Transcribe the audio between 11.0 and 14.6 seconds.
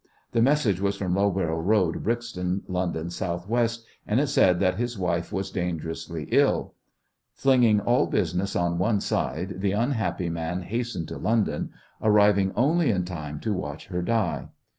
to London, arriving only in time to watch her die.